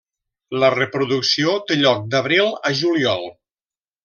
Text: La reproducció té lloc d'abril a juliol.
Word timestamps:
La 0.61 0.71
reproducció 0.75 1.53
té 1.67 1.77
lloc 1.83 2.09
d'abril 2.15 2.51
a 2.71 2.75
juliol. 2.81 3.29